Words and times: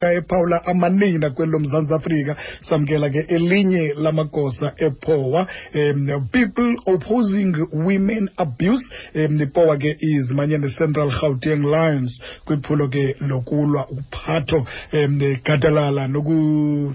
ephawula 0.00 0.64
amanina 0.64 1.30
kweli 1.30 1.52
lomzantsi 1.52 1.94
afrika 1.94 2.36
samkela 2.60 3.10
ke 3.10 3.18
elinye 3.18 3.94
lamagosa 3.96 4.72
epowa 4.76 5.46
um 5.74 6.28
people 6.30 6.76
opposing 6.86 7.52
women 7.72 8.30
abuse 8.36 8.84
um 9.14 9.40
ipowa 9.40 9.76
ke 9.76 9.96
izimanye 10.00 10.58
ne-central 10.58 11.10
gauteng 11.20 11.62
lions 11.62 12.20
kwiphulo 12.44 12.88
ke 12.88 13.16
lokulwa 13.20 13.88
uphatho 13.88 14.66
um 14.92 15.18
gadalala 15.44 16.08
noku 16.08 16.94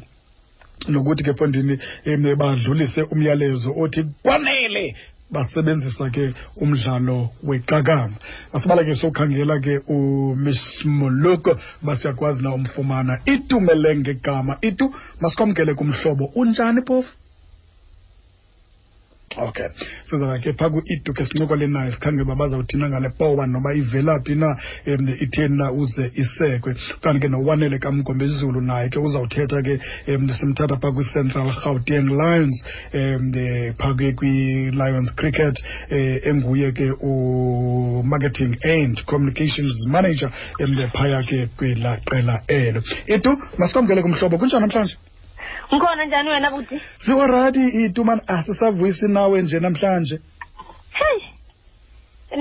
nokuthi 0.87 1.23
ke 1.23 1.33
fondini 1.33 1.79
um 2.05 2.35
badlulise 2.35 3.01
umyalezo 3.01 3.73
othi 3.77 4.03
kwanele 4.23 4.95
basebenzisa 5.33 6.09
ke 6.09 6.33
umdlalo 6.61 7.29
weqakamba. 7.43 8.17
Masibala 8.53 8.83
ke 8.83 8.95
sokhangela 8.95 9.59
ke 9.59 9.81
umiss 9.87 10.85
moloko 10.85 11.57
basiyakwazi 11.81 12.43
na 12.43 12.53
umfumana. 12.53 13.19
Itumele 13.25 13.97
ngegama 13.97 14.57
itu 14.61 14.93
masikwamkele 15.21 15.73
kumhlobo. 15.73 16.25
Unjani 16.35 16.81
phofu? 16.81 17.22
Okay. 19.37 19.67
Siza 20.03 20.39
ke 20.39 20.53
phaa 20.53 20.69
ku-itu 20.69 21.13
ke 21.13 21.25
sincokole 21.25 21.67
nayo 21.67 21.91
sikhange 21.91 22.21
uba 22.21 22.35
bazawuthina 22.35 22.89
ngale 22.89 23.09
powa 23.17 23.47
noba 23.47 23.73
ivelaphi 23.73 24.35
na 24.35 24.57
um 24.87 25.07
itheni 25.19 25.57
na 25.57 25.71
uze 25.71 26.11
isekwe. 26.15 26.75
Kanti 27.01 27.19
ke 27.19 27.27
nowanele 27.27 27.79
kamgombezulu 27.79 28.61
naye 28.61 28.89
ke 28.89 28.99
uzawuthetha 28.99 29.61
ke 29.61 29.79
um 30.07 30.29
simthatha 30.29 30.77
phaa 30.77 30.91
kwi-central 30.91 31.51
gauteng 31.63 32.09
lions 32.09 32.63
um 32.93 33.31
phaa 33.77 33.93
kwi-lions 33.93 35.15
cricket 35.15 35.55
um 35.91 36.19
enguye 36.23 36.71
ke 36.71 36.91
u-marketing 37.01 38.57
and 38.63 39.05
communications 39.05 39.85
manager 39.87 40.31
um 40.59 40.75
phaya 40.93 41.23
ke 41.23 41.49
kwelaqela 41.57 42.43
elo. 42.47 42.81
Itu 43.07 43.37
masikwamkele 43.57 44.01
kumhlobo. 44.01 44.37
Kunjani 44.37 44.61
namhlanje 44.61 44.97
ngikhona 45.73 46.05
njani 46.05 46.29
wena 46.29 46.51
buti? 46.51 46.81
Siwarathi 47.05 47.67
itu 47.85 48.05
mani 48.05 48.21
asisavuyisi 48.27 49.07
nawe 49.07 49.41
nje 49.41 49.59
namhlanje. 49.59 50.19
Heyi 50.91 51.23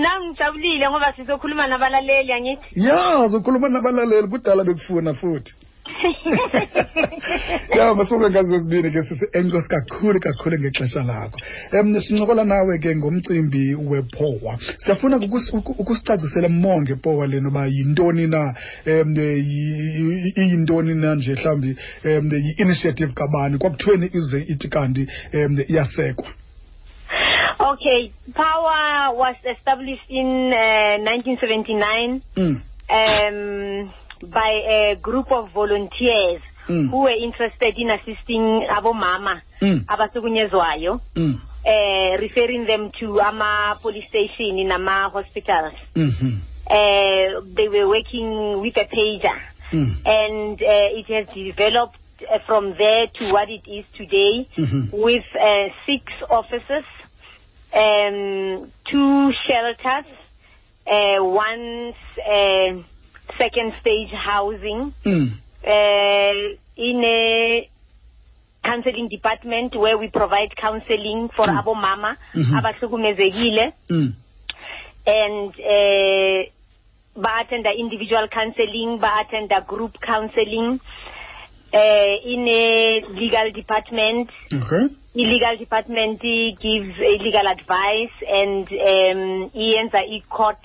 nam 0.02 0.24
ngijabulile 0.24 0.90
ngoba 0.90 1.12
sizokhuluma 1.12 1.66
nabalaleli 1.66 2.32
angithi. 2.32 2.66
Ya 2.74 3.28
zokhuluma 3.28 3.68
nabalaleli 3.68 4.28
kudala 4.28 4.64
bekufuna 4.64 5.14
futhi. 5.14 5.52
ya 7.78 7.94
masuke 7.94 8.60
sibini 8.62 8.90
ke 8.90 9.02
sisi 9.02 9.26
enkosi 9.32 9.68
kakhulu 9.68 10.20
kakhulu 10.20 10.58
ngexesha 10.58 11.02
lakho. 11.02 11.38
Um 11.72 12.00
sincokola 12.00 12.44
nawe 12.44 12.78
ke 12.78 12.96
ngomcimbi 12.96 13.74
wepowa 13.74 14.58
siyafuna 14.78 15.16
ukus- 15.16 15.52
ukusicacisela 15.78 16.48
monge 16.48 16.94
powa 16.94 17.26
lena 17.26 17.48
uba 17.48 17.66
yintoni 17.66 18.26
na 18.26 18.54
um 18.86 19.16
iyintoni 20.36 20.94
na 20.94 21.14
nje 21.14 21.32
mhlawumbi 21.34 21.76
um 22.04 22.30
yi-initiative 22.32 23.12
kabani. 23.12 23.58
Kwakuthweni 23.58 24.10
ize 24.12 24.40
ithi 24.48 24.68
kanti 24.68 25.06
um 25.34 25.58
iyasekwa. 25.68 26.26
Okay 27.60 28.12
power 28.34 29.12
was 29.14 29.36
established 29.44 30.08
in 30.10 30.52
uh, 30.52 30.98
1979 30.98 32.20
mm. 32.36 32.62
um, 32.90 33.90
by 34.22 34.50
a 34.68 34.94
group 34.96 35.30
of 35.32 35.50
volunteers 35.52 36.42
Mm. 36.68 36.90
who 36.90 36.98
were 37.02 37.10
interested 37.18 37.74
in 37.76 37.90
assisting 37.90 38.62
abomama 38.70 39.42
Mm. 39.60 39.84
abasukunyezwayo 39.88 41.00
Mm. 41.16 41.40
uh, 41.66 42.16
referring 42.20 42.66
them 42.66 42.90
to 43.00 43.20
ama 43.20 43.78
police 43.82 44.06
station 44.08 44.66
nama-hospitals 44.68 45.74
Mhm. 45.96 46.38
uh, 46.70 47.40
they 47.54 47.68
were 47.68 47.88
working 47.88 48.60
with 48.60 48.76
a 48.76 48.84
pager 48.84 49.40
Mm. 49.72 49.96
and 50.06 50.62
uh, 50.62 50.98
it 50.98 51.06
has 51.06 51.26
developed 51.34 51.98
from 52.46 52.74
there 52.78 53.08
to 53.08 53.32
what 53.32 53.50
it 53.50 53.66
is 53.66 53.84
today 53.96 54.46
Mhm. 54.56 54.92
with 54.92 55.24
uh, 55.34 55.68
six 55.86 56.04
offices, 56.30 56.84
um, 57.74 58.70
two 58.84 59.32
shelters, 59.48 60.06
uh, 60.86 61.18
one 61.24 61.94
second 63.38 63.72
stage 63.80 64.10
housing, 64.10 64.92
Mm. 65.04 65.30
uh, 65.64 66.56
in 66.76 67.04
a 67.04 67.68
counseling 68.64 69.08
department 69.08 69.74
where 69.76 69.98
we 69.98 70.08
provide 70.08 70.54
counseling 70.56 71.28
for 71.36 71.46
Mm. 71.46 71.58
abomama 71.58 72.16
Mhm. 72.34 72.54
abahlukumezekile 72.58 73.72
Mm. 73.90 74.12
and 75.06 75.50
uh, 75.60 76.40
ba-attenda 77.16 77.70
individual 77.76 78.28
counseling 78.28 78.98
ba-attenda 78.98 79.60
group 79.66 79.98
counseling 80.00 80.80
uh, 81.74 82.14
in 82.24 82.46
a 82.48 83.00
legal 83.20 83.50
department 83.52 84.30
Okay. 84.52 84.84
i-legal 85.16 85.56
department 85.58 86.20
gives 86.22 86.96
legal 86.98 87.46
advice 87.48 88.14
and 88.40 88.68
um 88.70 89.50
iyenza 89.54 90.00
i-court 90.16 90.58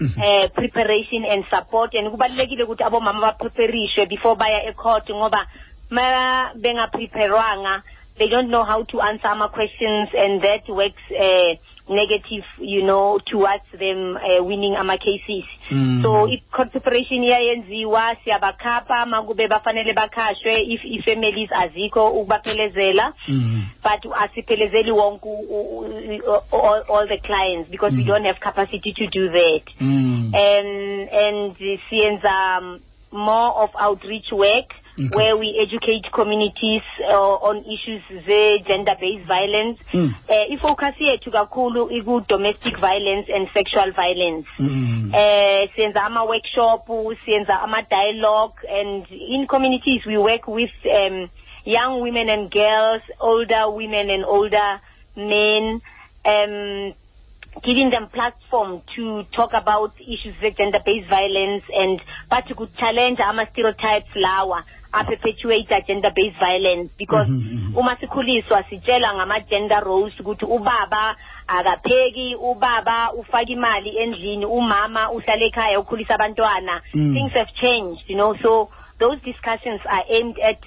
Mhm. 0.00 0.14
uh, 0.18 0.48
preparation 0.54 1.24
and 1.24 1.44
support 1.50 1.94
and 1.94 2.10
kubalulekile 2.10 2.62
ukuthi 2.64 2.82
abomama 2.84 3.20
bapreparishwe 3.20 4.06
before 4.06 4.36
baya 4.36 4.68
e-court 4.70 5.10
ngoba 5.10 5.46
ma 5.90 6.50
bengapreparwanga 6.54 7.82
they 8.18 8.28
don't 8.28 8.48
know 8.48 8.64
how 8.64 8.82
to 8.84 9.00
answer 9.00 9.28
ama-questions 9.28 10.08
and 10.14 10.42
that 10.42 10.68
works 10.68 11.02
uh, 11.10 11.54
negative 11.88 12.44
you 12.60 12.82
know 12.82 13.18
towards 13.18 13.64
them 13.78 14.16
uh, 14.16 14.44
winning 14.44 14.76
ama-cases 14.76 15.44
Mm. 15.70 16.02
so 16.02 16.26
i-court 16.28 16.70
preparation 16.72 17.24
iyayenziwa 17.24 18.16
siyabakhapha 18.24 19.06
makube 19.06 19.48
bafanele 19.48 19.92
bakhashwe 19.92 20.62
if 20.62 20.84
i-families 20.84 21.52
azikho 21.52 22.10
ukubaphelezela 22.10 23.12
Mm. 23.28 23.62
but 23.82 24.12
asiphelezeli 24.20 24.90
wonke 24.90 25.28
all, 26.52 26.82
all 26.88 27.06
the 27.08 27.18
clients 27.18 27.70
because 27.70 27.92
we 27.96 28.02
Mm. 28.02 28.06
don't 28.06 28.24
have 28.26 28.40
capacity 28.40 28.92
to 28.92 29.06
do 29.06 29.28
that 29.30 29.62
Mm. 29.80 30.34
and 30.34 31.08
and 31.12 31.56
siyenza 31.90 32.58
um, 32.58 32.80
more 33.12 33.52
of 33.62 33.70
outreach 33.80 34.32
work 34.32 34.74
Okay. 34.98 35.16
where 35.16 35.36
we 35.36 35.58
educate 35.62 36.10
communities 36.12 36.82
uh, 37.08 37.34
on 37.48 37.56
issues 37.64 38.02
ze-gender 38.26 38.96
based 39.00 39.26
violence 39.26 39.78
Mm. 39.94 40.10
uh, 40.28 40.52
ifocus 40.54 40.94
yethu 41.00 41.30
kakhulu 41.30 41.90
iku-domestic 41.90 42.76
violence 42.80 43.28
and 43.34 43.48
sexual 43.54 43.92
violence 43.92 44.46
Mm. 44.58 45.12
eh 45.14 45.68
siyenza 45.74 46.02
ama 46.04 46.24
workshop 46.24 46.88
siyenza 47.24 47.60
ama 47.62 47.82
dialogue 47.82 48.54
and 48.80 49.06
in 49.10 49.46
communities 49.46 50.06
we 50.06 50.16
work 50.18 50.48
with 50.48 50.74
um 51.00 51.28
young 51.64 52.00
women 52.00 52.28
and 52.28 52.50
girls 52.50 53.02
older 53.20 53.68
women 53.70 54.10
and 54.10 54.24
older 54.24 54.80
men 55.16 55.80
um 56.24 56.92
giving 57.62 57.90
them 57.90 58.06
platform 58.08 58.80
to 58.94 59.22
talk 59.32 59.52
about 59.54 59.92
issues 60.00 60.34
of 60.42 60.56
gender 60.56 60.78
based 60.84 61.08
violence 61.08 61.64
and 61.74 62.00
but 62.30 62.44
to 62.46 62.66
challenge 62.78 63.18
ama 63.20 63.46
stereotypes 63.46 64.10
lawa 64.16 64.62
aperpetuate 64.92 65.68
gender 65.86 66.10
based 66.14 66.38
violence 66.38 66.90
because 66.98 67.28
Mhm, 67.28 67.42
mhm. 67.42 67.76
uma 67.78 67.96
sikhuliswa 67.96 68.62
sitshela 68.70 69.14
ngama 69.14 69.40
gender 69.40 69.80
roles 69.84 70.20
ukuthi 70.20 70.44
ubaba 70.44 71.16
akapheki 71.46 72.34
ubaba 72.40 73.12
ufaka 73.12 73.42
imali 73.52 73.96
endlini 73.98 74.46
umama 74.46 75.10
uhlala 75.12 75.44
ekhaya 75.44 75.80
ukhulisa 75.80 76.14
abantwana 76.14 76.82
Mm. 76.94 77.14
things 77.14 77.32
have 77.32 77.52
changed 77.60 78.02
you 78.10 78.16
know 78.16 78.34
so 78.42 78.68
those 78.98 79.20
discussions 79.24 79.80
are 79.86 80.04
aimed 80.08 80.38
at 80.40 80.58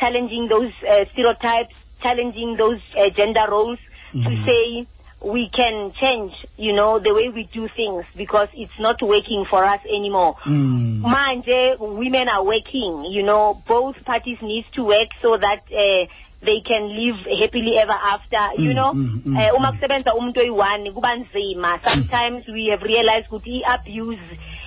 challenging 0.00 0.48
those 0.48 0.72
uh, 0.88 1.04
stereotypes 1.12 1.74
challenging 2.02 2.56
those 2.56 2.80
uh, 2.96 3.08
gender 3.16 3.46
roles 3.50 3.78
Mhm. 4.14 4.24
to 4.24 4.44
say 4.44 4.86
we 5.22 5.50
can 5.52 5.92
change 6.00 6.32
you 6.56 6.72
know 6.72 6.98
the 6.98 7.12
way 7.12 7.28
we 7.28 7.44
do 7.52 7.68
things 7.76 8.04
because 8.16 8.48
it's 8.54 8.78
not 8.78 9.00
working 9.02 9.44
for 9.50 9.64
us 9.64 9.80
anymore 9.84 10.34
Mm. 10.46 11.02
manje 11.02 11.76
women 11.78 12.28
are 12.28 12.44
working 12.44 13.04
you 13.10 13.22
know 13.22 13.62
both 13.68 13.96
parties 14.04 14.38
need 14.42 14.64
to 14.74 14.84
work 14.84 15.08
so 15.22 15.36
that 15.36 15.60
uh, 15.72 16.06
they 16.42 16.60
can 16.60 16.88
live 16.88 17.16
happily 17.38 17.76
ever 17.78 17.92
after 17.92 18.42
you 18.62 18.70
Mm, 18.72 18.74
know 18.76 18.92
mm, 18.94 19.22
mm, 19.26 19.36
Eh, 19.40 19.50
uma 19.56 19.68
mm. 19.68 19.72
kusebenza 19.76 20.14
umuntu 20.14 20.40
oyi-one 20.40 20.90
kuba 20.92 21.16
nzima 21.16 21.78
sometimes 21.84 22.48
we 22.48 22.70
have 22.70 22.82
realized 22.82 23.26
ukuthi 23.28 23.58
i-abuse 23.60 24.20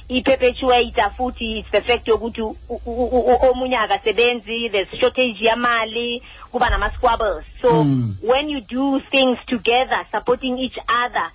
i-perpetuator 0.09 1.11
futhi 1.17 1.59
it's 1.59 1.71
the 1.71 1.81
fact 1.81 2.07
yokuthi 2.07 2.41
u- 2.41 2.57
u- 2.69 2.81
u- 2.85 3.27
u- 3.31 3.50
omunye 3.51 3.77
akasebenzi 3.77 4.69
there's 4.69 5.00
shortage 5.00 5.45
yamali 5.45 6.21
kuba 6.51 6.69
nama-squabbles 6.69 7.45
so 7.61 7.83
Mm. 7.83 8.15
when 8.21 8.50
you 8.50 8.61
do 8.61 9.00
things 9.11 9.38
together 9.47 10.05
supporting 10.11 10.57
each 10.59 10.77
other 11.05 11.31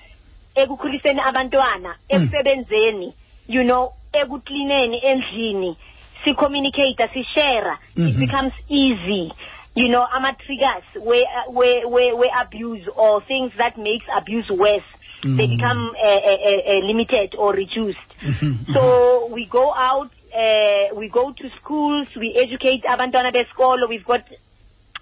ekukhuliseni 0.54 1.20
abantwana 1.20 1.96
ekusebenzeni 2.08 3.14
you 3.48 3.62
know 3.64 3.92
ekuklineni 4.12 4.98
endlini 5.04 5.76
si-communicate 6.24 7.08
sishare 7.12 7.76
it 7.96 8.14
Mhm. 8.16 8.20
becomes 8.20 8.52
easy 8.68 9.32
you 9.74 9.88
know 9.88 10.06
ama-triggers 10.12 10.84
where, 11.00 11.26
where, 11.48 11.86
where, 11.88 12.14
where 12.16 12.30
abuse 12.40 12.88
or 12.96 13.22
things 13.26 13.52
that 13.56 13.76
makes 13.78 14.04
abuse 14.16 14.50
worse 14.50 14.86
they 15.22 15.46
Mm. 15.48 15.56
become 15.56 15.82
uh, 15.96 16.20
uh, 16.30 16.60
uh, 16.70 16.80
limited 16.86 17.34
or 17.38 17.52
reduced 17.52 17.98
Mhm, 18.22 18.72
so 18.74 19.26
we 19.34 19.46
go 19.46 19.72
out 19.74 20.10
uh, 20.34 20.94
we 20.94 21.08
go 21.08 21.32
to 21.32 21.50
schools, 21.60 22.06
we 22.16 22.34
educate 22.36 22.82
abantwana 22.84 23.32
besikolo. 23.32 23.88
We've 23.88 24.04
got 24.04 24.22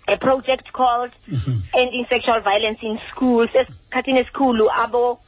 a 0.09 0.17
project 0.17 0.73
called 0.73 1.11
Mhm. 1.29 1.63
Ending 1.75 2.07
Sexual 2.09 2.41
Violence 2.41 2.79
in 2.83 2.99
Schools. 3.11 3.51
Esikhathini 3.55 4.21
esikhulu 4.21 4.71
abo 4.71 5.19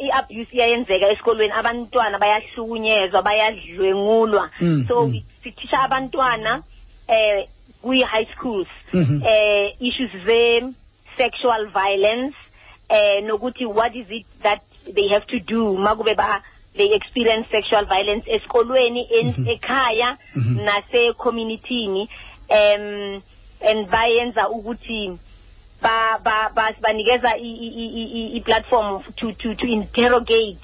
i-abuse 0.00 0.48
iyayenzeka 0.52 1.08
esikolweni 1.12 1.52
abantwana 1.52 2.18
bayahlukunyezwa 2.18 3.22
bayadlwengulwa 3.22 4.50
Mm, 4.60 4.84
so 4.88 5.06
mm. 5.06 5.20
sithisha 5.44 5.80
abantwana 5.80 6.62
eh 7.08 7.46
kwi-high 7.82 8.26
schools 8.34 8.68
eh 9.26 9.74
issues 9.80 10.10
ze-sexual 10.26 11.66
violence 11.72 12.36
eh 12.88 13.20
nokuthi 13.24 13.66
what 13.66 13.94
is 13.96 14.06
it 14.10 14.26
that 14.42 14.60
they 14.94 15.08
have 15.08 15.26
to 15.26 15.38
do 15.40 15.74
makube 15.78 16.14
ba 16.16 16.42
they 16.76 16.92
experience 16.94 17.46
sexual 17.50 17.84
violence 17.86 18.24
esikolweni 18.26 19.06
Mhm. 19.22 19.46
ekhaya 19.48 20.18
Mhm. 20.36 20.64
nase 20.64 21.12
community 21.18 22.08
um 22.50 23.22
and 23.60 23.88
bayenza 23.90 24.48
ukuthi 24.48 25.18
ba 25.82 26.18
ba 26.24 26.50
ba- 26.54 26.76
banikeza 26.80 27.36
i- 27.36 27.58
i- 27.66 27.74
i- 27.82 28.10
i- 28.20 28.36
i 28.36 28.40
platform 28.40 29.02
to 29.16 29.32
to 29.32 29.54
to 29.54 29.66
interrogate 29.66 30.60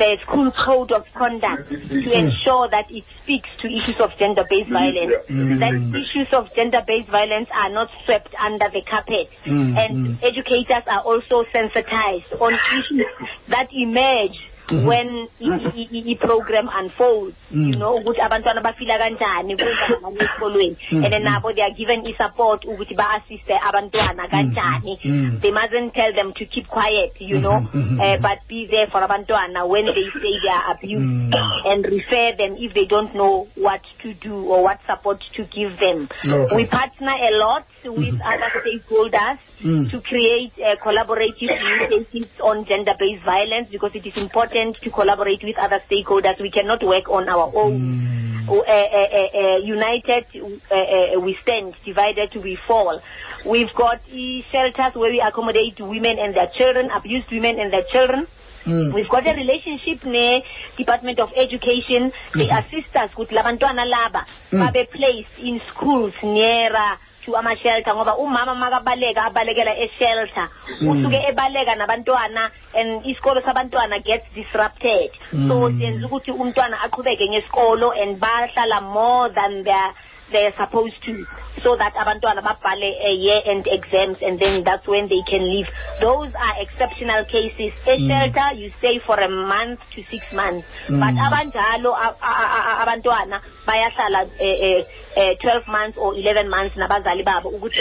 the 0.00 0.16
school 0.24 0.50
code 0.64 0.92
of 0.92 1.04
conduct 1.14 1.68
to 1.68 2.10
ensure 2.10 2.68
that 2.70 2.90
it 2.90 3.04
speaks 3.22 3.48
to 3.60 3.68
issues 3.68 4.00
of 4.00 4.10
gender 4.18 4.44
based 4.48 4.70
violence. 4.70 5.12
Mm. 5.28 5.60
that 5.60 5.76
issues 5.76 6.32
of 6.32 6.48
gender 6.56 6.82
based 6.86 7.10
violence 7.10 7.48
are 7.52 7.68
not 7.68 7.88
swept 8.06 8.34
under 8.40 8.70
the 8.72 8.80
carpet. 8.88 9.28
Mm, 9.44 9.76
and 9.76 9.92
mm. 9.92 10.18
educators 10.24 10.84
are 10.88 11.02
also 11.04 11.44
sensitized 11.52 12.32
on 12.40 12.54
issues 12.54 13.06
that 13.48 13.68
emerge 13.72 14.40
Mhm. 14.70 14.86
when 14.86 15.28
i-program 16.06 16.68
unfolds 16.78 17.36
Mm. 17.52 17.68
you 17.70 17.76
know 17.76 17.96
ukuthi 17.96 18.20
abantwana 18.20 18.60
bafila 18.60 18.98
kanjani 18.98 19.56
kwenzakala 19.58 20.08
esikolweni 20.24 20.76
Mm, 20.92 21.04
and 21.04 21.12
then 21.12 21.22
mm. 21.22 21.32
nabo 21.32 21.52
they 21.52 21.62
are 21.64 21.74
given 21.74 22.06
i-support 22.06 22.64
ukuthi 22.64 22.94
ba-assiste 22.94 23.54
abantwana 23.68 24.28
kanjani 24.28 24.98
mm. 25.04 25.38
they 25.42 25.50
mustn't 25.50 25.92
tell 25.94 26.12
them 26.14 26.32
to 26.32 26.44
keep 26.46 26.66
quiet 26.68 27.12
you 27.20 27.38
know 27.40 27.56
uh, 27.56 28.16
but 28.20 28.38
be 28.48 28.66
there 28.66 28.86
for 28.86 29.00
abantwana 29.02 29.66
when 29.66 29.86
they 29.86 30.04
say 30.22 30.38
they 30.42 30.50
are 30.50 30.72
abused 30.74 31.00
Mm. 31.00 31.66
and 31.72 31.86
refer 31.86 32.32
them 32.36 32.56
if 32.58 32.72
they 32.74 32.84
don't 32.86 33.14
know 33.14 33.46
what 33.56 33.80
to 34.02 34.14
do 34.14 34.44
or 34.52 34.62
what 34.62 34.78
support 34.86 35.20
to 35.36 35.42
give 35.44 35.76
them 35.78 36.08
Okay. 36.32 36.56
we 36.56 36.66
partner 36.66 37.14
a 37.20 37.30
lot 37.36 37.64
with 37.84 38.14
other 38.22 38.50
stakeholders 38.62 39.38
Mm. 39.64 39.90
to 39.90 40.00
create 40.00 40.52
uh, 40.58 40.76
collaborative 40.82 41.50
initiatives 41.52 42.30
on 42.42 42.64
gender-based 42.64 43.22
violence 43.24 43.68
because 43.70 43.90
it 43.94 44.06
is 44.06 44.16
important 44.16 44.76
to 44.82 44.90
collaborate 44.90 45.42
with 45.44 45.58
other 45.58 45.82
stakeholders. 45.90 46.40
We 46.40 46.50
cannot 46.50 46.82
work 46.82 47.08
on 47.10 47.28
our 47.28 47.52
own. 47.54 47.74
Mm. 47.78 48.48
Uh, 48.48 48.54
uh, 48.54 48.64
uh, 48.64 49.28
uh, 49.36 49.56
united 49.58 50.24
uh, 50.34 50.74
uh, 50.74 51.20
we 51.20 51.36
stand, 51.42 51.74
divided 51.84 52.30
we 52.42 52.58
fall. 52.66 53.00
We've 53.46 53.72
got 53.76 54.00
shelters 54.50 54.94
where 54.94 55.10
we 55.10 55.20
accommodate 55.20 55.78
women 55.78 56.18
and 56.18 56.34
their 56.34 56.50
children, 56.56 56.90
abused 56.90 57.30
women 57.30 57.60
and 57.60 57.70
their 57.72 57.84
children. 57.92 58.26
Mm. 58.64 58.94
We've 58.94 59.08
got 59.08 59.26
a 59.26 59.34
relationship 59.34 60.04
ne 60.04 60.42
Department 60.76 61.20
of 61.20 61.30
Education. 61.36 62.12
They 62.34 62.48
Mhm. 62.48 62.58
assist 62.60 62.96
us 62.96 63.10
with 63.16 63.28
labantwana 63.30 63.84
laba 63.86 64.24
Mm. 64.52 64.72
babe 64.72 64.88
placed 64.90 65.36
in 65.38 65.60
schools 65.72 66.12
nearer 66.22 66.98
to 67.24 67.36
ama-shelter 67.36 67.94
ngoba 67.94 68.16
umama 68.16 68.54
makabaleka 68.54 69.24
abalekela 69.24 69.76
e-shelter 69.78 70.48
Mm. 70.80 70.88
usuke 70.88 71.18
ebaleka 71.28 71.74
nabantwana 71.74 72.50
and 72.74 73.04
isikolo 73.06 73.40
sabantwana 73.42 73.98
gets 74.04 74.26
disrupted 74.34 75.10
so 75.48 75.68
Mm. 75.68 75.80
senza 75.80 76.06
ukuthi 76.06 76.30
umntwana 76.30 76.76
aqhubeke 76.84 77.28
ngesikolo 77.28 77.92
and 78.02 78.18
bahlala 78.20 78.80
more 78.80 79.28
than 79.34 79.64
they're, 79.64 79.92
they're 80.32 80.54
supposed 80.56 80.96
to 81.04 81.26
so 81.62 81.76
that 81.76 81.92
abantwana 81.96 82.40
babhale 82.40 82.88
a 83.04 83.12
year 83.12 83.42
end 83.44 83.66
exams 83.66 84.16
and 84.22 84.38
then 84.40 84.62
that's 84.64 84.86
when 84.88 85.08
they 85.08 85.20
can 85.28 85.42
leave 85.44 85.66
those 86.00 86.30
are 86.34 86.54
exceptional 86.62 87.24
cases 87.26 87.72
e-shelter 87.86 88.54
you 88.54 88.70
stay 88.78 88.98
for 89.04 89.18
a 89.20 89.28
month 89.28 89.80
to 89.94 90.00
six 90.10 90.22
months 90.32 90.64
Mm. 90.88 91.00
but 91.00 91.14
abanjalo 91.26 91.92
abantwana 92.82 93.40
bayahlala 93.66 94.26
eh, 94.38 94.84
eh, 95.16 95.30
eh, 95.30 95.36
12 95.36 95.66
months 95.68 95.98
or 95.98 96.14
11 96.14 96.48
months 96.48 96.76
nabazali 96.76 97.22
babo 97.22 97.48
ukuthi 97.48 97.78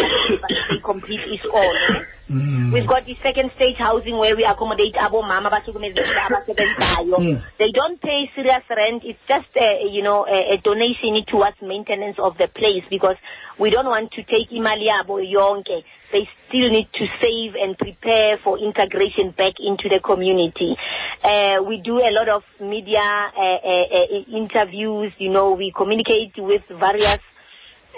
they 0.69 0.79
complete 0.79 1.25
isikolo 1.33 2.05
Mm. 2.29 2.71
We've 2.71 2.85
got 2.85 3.05
the 3.05 3.15
second 3.23 3.49
stage 3.55 3.77
housing 3.77 4.15
where 4.15 4.35
we 4.35 4.45
accommodate 4.45 4.93
abomama 4.93 5.49
abahlukumezekile 5.49 6.21
abasebenzayo. 6.29 7.17
Mm. 7.17 7.41
They 7.57 7.71
don't 7.71 7.99
pay 7.99 8.29
serious 8.35 8.63
rent. 8.69 9.03
It's 9.03 9.19
just 9.27 9.49
a, 9.57 9.81
you 9.89 10.03
know 10.03 10.27
a, 10.27 10.53
a 10.53 10.57
donation 10.57 11.25
towards 11.25 11.57
maintenance 11.61 12.19
of 12.19 12.37
the 12.37 12.47
place 12.47 12.83
because 12.89 13.17
we 13.57 13.71
don't 13.71 13.87
want 13.87 14.11
to 14.11 14.23
take 14.23 14.51
imali 14.51 14.85
yabo 14.87 15.19
yonke. 15.25 15.83
They 16.11 16.27
still 16.47 16.69
need 16.69 16.87
to 16.93 17.05
save 17.21 17.53
and 17.55 17.77
prepare 17.77 18.37
for 18.43 18.57
integration 18.57 19.33
back 19.37 19.53
into 19.59 19.89
the 19.89 19.99
community. 19.99 20.75
Uh, 21.23 21.63
we 21.67 21.81
do 21.83 21.99
a 21.99 22.11
lot 22.11 22.29
of 22.29 22.43
media 22.59 22.99
uh, 22.99 23.41
uh, 23.41 23.85
uh, 23.93 24.37
interviews. 24.37 25.13
You 25.17 25.29
know, 25.29 25.53
we 25.53 25.71
communicate 25.75 26.33
with 26.37 26.63
various 26.69 27.21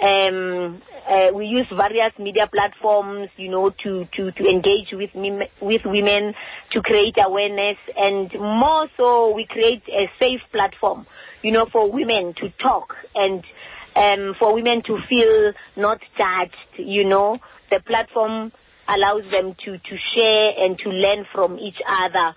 um, 0.02 0.82
uh, 1.08 1.28
we 1.34 1.46
use 1.46 1.66
various 1.76 2.12
media 2.18 2.48
platforms, 2.52 3.28
you 3.36 3.48
know, 3.50 3.70
to, 3.70 4.04
to, 4.16 4.32
to 4.32 4.44
engage 4.44 4.88
with 4.92 5.10
with 5.60 5.82
women, 5.84 6.34
to 6.72 6.80
create 6.82 7.14
awareness, 7.24 7.76
and 7.96 8.30
more 8.38 8.88
so, 8.96 9.32
we 9.34 9.46
create 9.46 9.82
a 9.88 10.10
safe 10.18 10.40
platform, 10.50 11.06
you 11.42 11.52
know, 11.52 11.66
for 11.70 11.90
women 11.90 12.34
to 12.38 12.48
talk 12.62 12.94
and 13.14 13.44
um, 13.94 14.34
for 14.38 14.54
women 14.54 14.82
to 14.86 14.98
feel 15.08 15.52
not 15.76 15.98
judged, 16.16 16.78
you 16.78 17.04
know. 17.04 17.38
The 17.72 17.80
platform 17.90 18.34
allows 18.94 19.24
them 19.34 19.46
to, 19.64 19.70
to 19.88 19.94
share 20.14 20.46
and 20.62 20.72
to 20.84 20.88
learn 21.04 21.20
from 21.34 21.50
each 21.66 21.80
other 22.04 22.28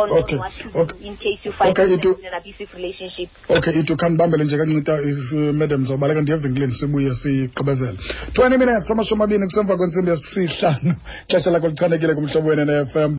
on, 0.00 0.08
Okay, 0.20 0.36
what 0.40 0.52
to 0.62 0.68
okay. 0.80 0.92
do 0.98 1.04
in 1.08 1.16
case 1.24 1.40
you 1.44 1.52
find 1.58 1.70
Okay, 1.72 1.84
yourself 1.92 2.18
in 2.20 2.26
an 2.32 2.34
abusive 2.40 2.68
relationship. 2.78 3.28
okay 3.56 3.72
itu 3.80 3.92
khandibambele 3.96 4.44
nje 4.44 4.56
kancita 4.60 4.94
is- 5.10 5.32
uh, 5.32 5.52
madam 5.60 5.86
zawubaleka 5.86 6.20
ndiye 6.22 6.36
evenkileni 6.38 6.72
sibuye 6.72 7.10
sigqibezele 7.14 7.98
20 8.32 8.58
minutes 8.58 8.90
amashumi 8.90 9.18
amabini 9.22 9.44
kusemva 9.48 9.76
kwentsimbi 9.76 10.10
yesihlanu 10.10 10.94
xesha 11.30 11.50
lakho 11.50 11.68
lichanekile 11.68 12.14
kumhlobo 12.14 12.48
Wenene 12.48 12.84
FM 12.92 13.10